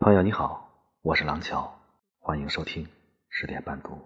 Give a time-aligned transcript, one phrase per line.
[0.00, 0.70] 朋友你好，
[1.02, 1.68] 我是廊桥，
[2.20, 2.86] 欢迎收听
[3.30, 3.98] 十点半读。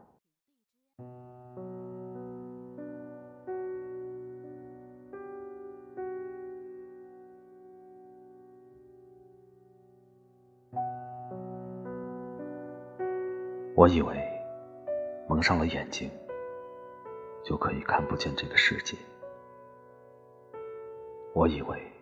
[13.77, 14.17] 我以为
[15.29, 16.11] 蒙上了眼睛
[17.45, 18.97] 就可以看不见这个世界，
[21.35, 21.93] 我以为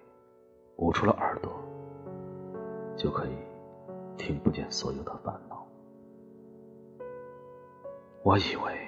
[0.76, 1.52] 捂住了耳朵
[2.96, 3.49] 就可以
[4.20, 5.66] 听不见所有的烦恼，
[8.22, 8.78] 我以为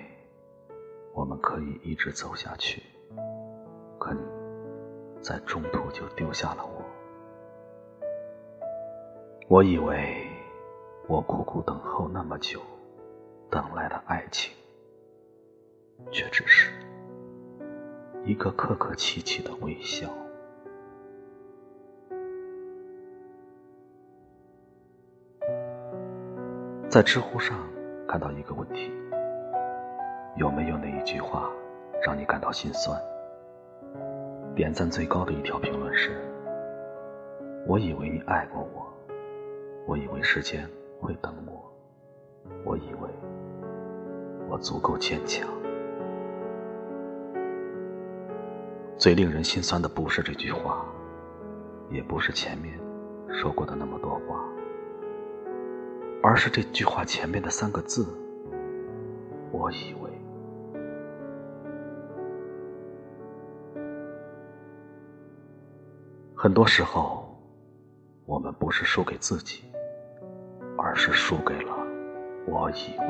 [1.15, 2.83] 我们可以一直走下去，
[3.99, 4.21] 可你
[5.23, 6.85] 在中途就丢下了我，
[9.49, 10.27] 我以为
[11.09, 12.61] 我苦苦等候那么久。
[13.51, 14.55] 等来的爱情，
[16.11, 16.73] 却只是
[18.25, 20.09] 一个客客气气的微笑。
[26.93, 27.57] 在知乎上
[28.07, 28.93] 看到一个问题：
[30.37, 31.49] 有没有哪一句话
[32.05, 33.01] 让你感到心酸？
[34.55, 36.11] 点赞最高的一条评论是
[37.67, 38.87] ：“我以为你爱过我，
[39.87, 40.69] 我以为时间
[41.01, 41.65] 会等我，
[42.63, 43.09] 我以为……”
[44.47, 45.49] 我足够坚强。
[48.99, 50.85] 最令人心酸的不是这句话，
[51.89, 52.79] 也不是前面
[53.31, 54.47] 说过的那么多话，
[56.23, 58.07] 而是这句话前面的三个字：
[59.51, 60.11] 我以为。
[66.35, 67.37] 很多时候，
[68.25, 69.65] 我们不是输给自己，
[70.79, 71.77] 而是输给了
[72.47, 73.07] 我以为。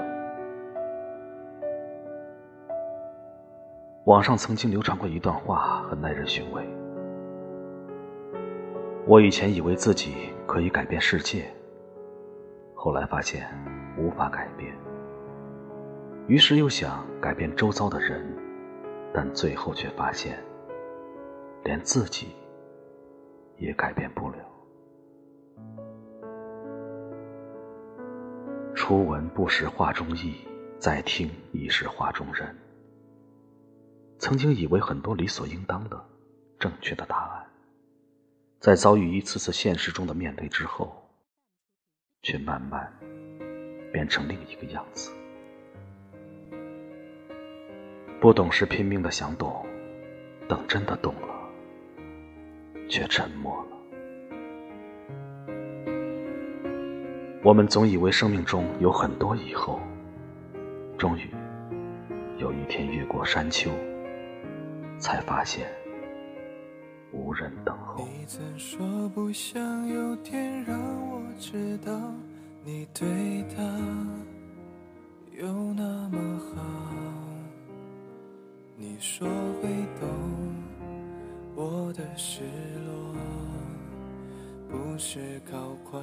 [4.07, 6.67] 网上曾经流传过一段话，很耐人寻味。
[9.07, 11.45] 我以前以为自己可以改变世界，
[12.85, 13.49] 后来发现
[13.97, 14.77] 无法改变，
[16.27, 18.27] 于是又想改变周遭的人，
[19.15, 20.37] 但最后却发现，
[21.63, 22.35] 连自己
[23.57, 24.39] 也改变不了。
[28.75, 30.35] 初闻不识画中意，
[30.81, 32.53] 再听已是画中人。
[34.19, 36.05] 曾经以为很多理所应当的、
[36.59, 37.47] 正确的答案，
[38.59, 41.01] 在遭遇一次次现实中的面对之后，
[42.23, 42.93] 却慢慢
[43.93, 45.13] 变成另一个样子。
[48.21, 49.67] 不懂时拼命的想懂，
[50.49, 51.29] 等真的懂了，
[52.89, 53.77] 却沉默了。
[57.43, 59.81] 我们总以为生命中有很多以后，
[60.97, 61.29] 终于
[62.39, 63.71] 有一天越过山丘。
[64.99, 65.67] 才发现
[67.13, 68.07] 无人等候。
[68.07, 70.81] 你曾说不想有天让
[71.11, 71.93] 我知道
[72.65, 73.63] 你对他
[75.39, 76.63] 有那么好。
[78.77, 79.29] 你说
[79.61, 79.69] 会
[80.01, 80.09] 懂
[81.55, 82.43] 我的失
[82.87, 83.15] 落，
[84.69, 86.03] 不是靠宽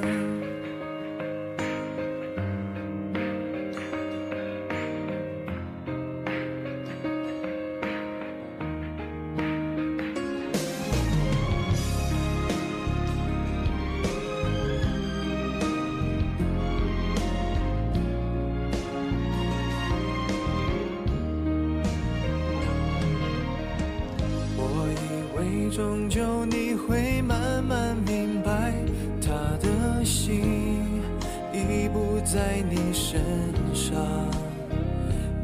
[26.11, 28.73] 久你会慢慢明白，
[29.21, 29.31] 他
[29.61, 30.75] 的心
[31.53, 33.21] 已不在你身
[33.73, 33.95] 上。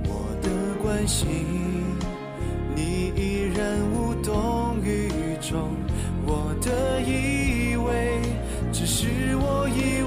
[0.04, 0.50] 我的
[0.84, 1.30] 关心，
[2.76, 5.10] 你依然无动于
[5.40, 5.70] 衷。
[6.26, 8.20] 我的以为，
[8.74, 10.07] 只是我以为。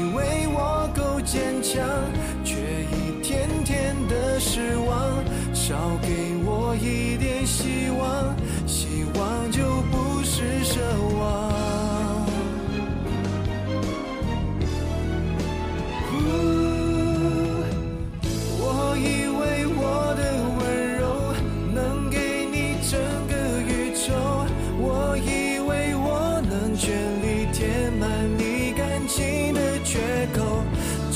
[1.31, 1.81] 坚强，
[2.43, 5.23] 却一天天的失望，
[5.53, 8.35] 少给我一点希望，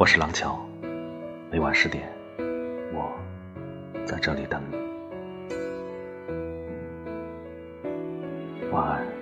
[0.00, 0.56] 我是廊桥，
[1.50, 2.08] 每晚十点，
[2.94, 3.18] 我
[4.06, 4.76] 在这里等你。
[8.70, 9.17] 晚安。